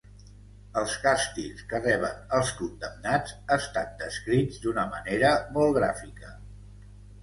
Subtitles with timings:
[0.79, 6.39] Els càstigs que reben els condemnats estan descrits d'una manera molt gràfica.